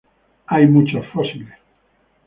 [0.47, 1.53] Hay muchos fósiles.